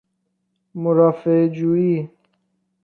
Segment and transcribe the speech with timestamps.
[0.75, 2.09] مرافعه جویی